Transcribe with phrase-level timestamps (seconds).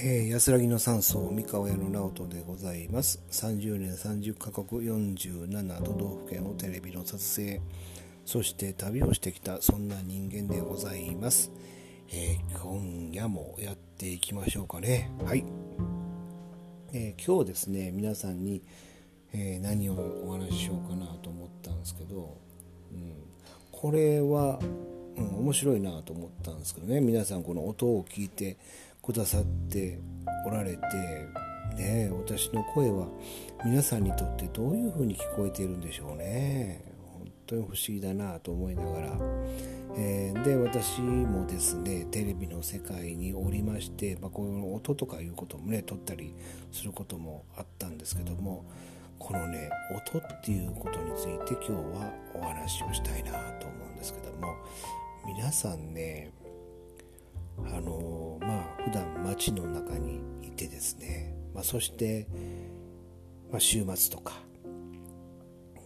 [0.00, 3.20] えー、安らぎの山荘三河屋の直人でございます。
[3.32, 7.60] 30年30カ国47都道府県をテレビの撮影。
[8.24, 11.50] そして旅をしてきたそんな人間でございます、
[12.12, 15.10] えー、今夜もやっていきましょうかね。
[15.24, 15.44] はい、
[16.92, 18.62] えー、今日ですね皆さんに、
[19.32, 19.94] え何を
[20.26, 22.36] お話ししようかなと思ったんですけど、
[22.92, 23.14] うん、
[23.72, 24.60] これは、
[25.16, 27.00] うん、面白いなと思ったんですけどね。
[27.00, 28.58] 皆さんこの音を聞いて
[29.08, 29.98] くださって
[30.46, 30.80] おられて、
[31.76, 33.08] ね、私の声は
[33.64, 36.84] 皆さんにとってどういう風に聞こえているんでしょうね。
[37.14, 39.18] 本当に不思議だなと思いながら、
[39.96, 46.34] えー、で私もですねテレビの世界におりまして、まあ、こういう音とかいうこともね撮ったり
[46.70, 48.66] することもあったんですけども
[49.18, 54.54] このね音っていうことについて今日はお話をしたいなと思うんですけども
[55.26, 56.30] 皆さんね
[57.66, 62.26] あのまあ普段街の中にいてですね、まあ、そして、
[63.50, 64.34] まあ、週末とか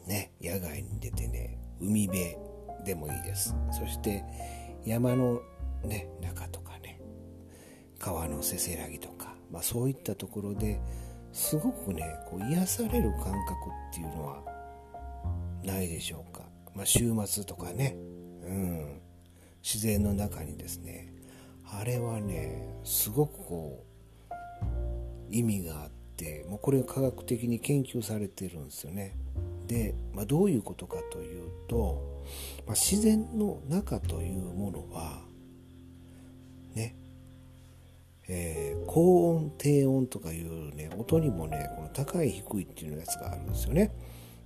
[0.06, 2.36] ね野外に出てね海辺
[2.84, 3.54] でもいいです。
[3.70, 4.24] そして
[4.84, 5.40] 山の
[5.84, 7.00] ね中とかね
[7.98, 10.80] 川のせせらぎとか、まあ、そういったところで
[11.32, 13.32] すごくねこう癒される感覚
[13.90, 14.42] っていうのは
[15.64, 16.42] ないでしょうか、
[16.74, 17.96] まあ、週末とかね、
[18.44, 19.00] うん、
[19.62, 21.12] 自然の中にですね
[21.80, 23.84] あれはねすごくこ
[24.30, 24.34] う
[25.30, 29.16] 意味があってもうこれが科学的に研究されてるんですよね。
[29.66, 32.22] で、まあ、どういうことかというと、
[32.66, 35.22] まあ、自然の中というものは
[36.74, 36.96] ね
[38.28, 43.90] えー、高音低音とかいうね音にもねこの高い低いっていうやつがあるんですよね、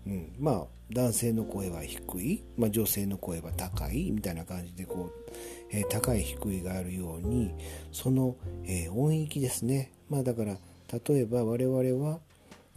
[0.07, 5.33] うん、まあ男性の声は低い、まあ、女性の声は高いみたいな感じでこう、
[5.73, 7.53] えー、高い低いがあるように
[7.91, 9.93] その、えー、音域ですね。
[10.09, 10.59] まあだから
[11.09, 12.21] 例えば我々は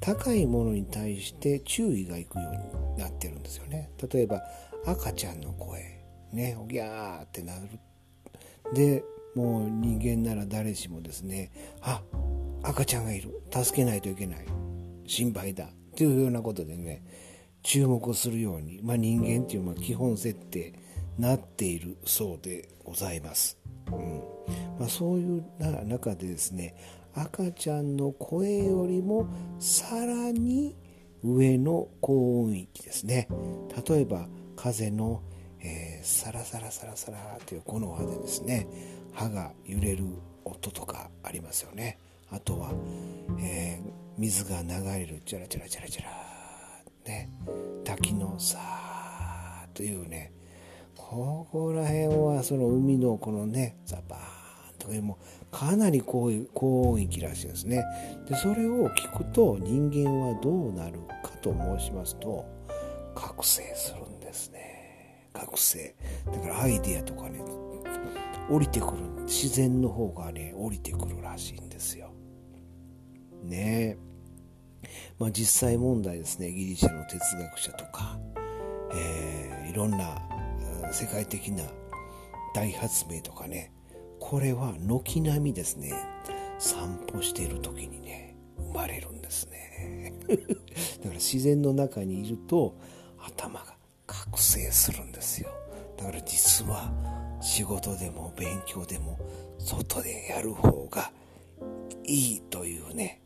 [0.02, 3.92] 高いものに対して注意がいくようになってるんですよね。
[4.12, 4.42] 例えば
[4.88, 6.04] 赤ちゃんの声
[6.34, 7.62] ねおぎゃーってなる。
[8.74, 9.04] で
[9.36, 11.52] もう人間なら誰しもですね
[11.82, 12.02] あ
[12.64, 13.40] 赤ちゃんがいる。
[13.52, 14.46] 助けないといけない。
[15.06, 15.70] 心配だ。
[15.96, 17.04] というようなことでね
[17.64, 20.74] 注目するように、まあ、人間っていうのは基本設定
[21.18, 23.58] なっているそうでございます、
[23.92, 24.22] うん。
[24.80, 25.44] まあ、そういう
[25.86, 26.76] 中でですね
[27.14, 29.28] 赤ちゃんの声よりも
[29.60, 30.76] さらに
[31.24, 33.28] 上の高音域ですね。
[33.88, 35.22] 例えば風の、
[35.60, 38.68] えー、サラサラサラサラというこの葉でですね
[39.12, 40.06] 歯が揺れる
[40.46, 42.00] 音とかありますよね。
[42.32, 42.72] あとは、
[43.42, 46.29] えー、水が流れるチャラチャラチャラチャラ
[47.10, 47.30] ね
[47.84, 50.32] 滝のさーというね
[50.96, 55.18] ここら辺はその海のこのねザバーンとかも
[55.52, 56.26] かなり高
[56.92, 57.84] 音域らしいですね。
[58.28, 62.46] でそれを聞くと人間はどうなるかと申しますと
[63.16, 65.28] 覚醒するんですね。
[65.34, 65.96] 覚醒。
[66.32, 67.42] だからアイディアとかね
[68.48, 72.12] 降りてくる自然の方がね降りてくるらしいんですよ。
[73.44, 73.98] ね。
[73.98, 74.09] え
[75.20, 76.52] まあ実際問題ですね。
[76.52, 78.18] ギリシャの哲学者とか、
[78.94, 80.18] えー、いろんな
[80.92, 81.64] 世界的な
[82.56, 83.72] 大発明とかね。
[84.20, 85.94] これは軒並みですね。
[86.58, 90.14] 散歩している時にね生まれるんですね。
[90.28, 90.44] だか
[91.06, 92.76] ら自然の中にいると
[93.18, 93.76] 頭が
[94.06, 95.50] 覚醒するんですよ。
[95.98, 96.92] だから実は
[97.42, 99.18] 仕事でも勉強でも
[99.58, 101.12] 外でやる方が
[102.06, 103.22] いいというね。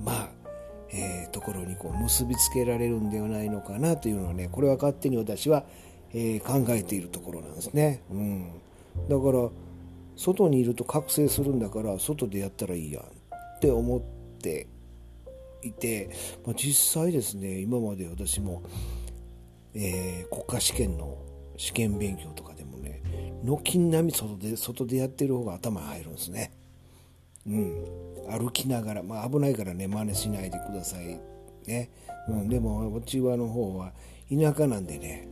[0.00, 0.30] まあ、
[0.96, 5.64] えー、ところにこう結びつけられるんではないのかなというのはねこれは勝手に私は
[6.14, 8.52] えー、考えているところなんですね、うん、
[9.08, 9.50] だから
[10.16, 13.06] 外にいると覚醒するんだから外でやったらいいやんっ
[13.60, 14.00] て思っ
[14.40, 14.68] て
[15.62, 16.10] いて、
[16.46, 18.62] まあ、実際ですね今まで私も、
[19.74, 21.18] えー、国家試験の
[21.56, 23.02] 試験勉強とかでもね
[23.42, 26.52] 軒並み外で外でやってる方が頭に入るんですね。
[27.46, 28.04] うん。
[28.28, 31.20] 歩きながらまあ危ないからね真似しないでください
[31.66, 31.90] ね、
[32.28, 33.92] うん、でもうちはの方は
[34.30, 35.28] 田舎なんでね。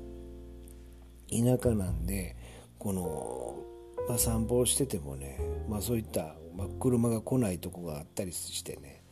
[1.31, 2.37] 田舎なんで
[2.79, 3.57] この、
[4.07, 9.03] まあ、散歩をしててもね、まあ、そういった、まあ、車が来ないとこがあったりしてね。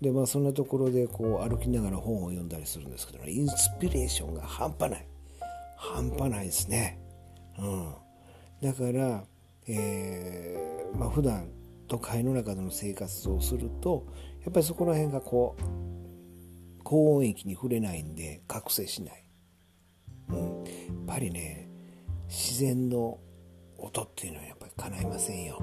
[0.00, 5.06] でまあそんなところでこう歩きながら本を読んだりするんですけど、ね、インスピレーションが半端ない。
[5.76, 6.98] 半端ないですね。
[7.58, 7.94] うん。
[8.62, 9.24] だから、
[9.68, 11.46] えーまあ普段
[11.92, 14.06] 都会の中での生活をすると
[14.44, 15.62] やっぱりそこら辺がこう
[16.82, 19.24] 高音域に触れないんで覚醒しない。
[20.30, 21.68] うん、やっぱりね
[22.28, 23.18] 自然の
[23.76, 25.60] 音っていうのはやっぱり叶いませんよ。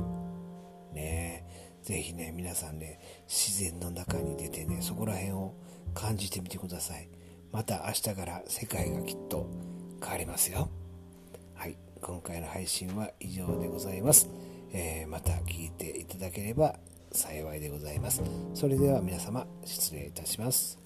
[0.94, 1.80] ね。
[1.82, 5.56] ぜひね皆さんね自然の中に出てねそこら辺を
[5.96, 7.10] 感じてみてください。
[7.52, 9.50] また明日から世界がきっと
[10.00, 10.70] 変わりますよ。
[11.56, 11.76] はい。
[12.00, 14.30] 今回の配信は以上でございます、
[14.72, 16.76] えー、また聞いていただければ
[17.12, 18.22] 幸いでございます。
[18.54, 20.80] それでは皆様失礼いたします。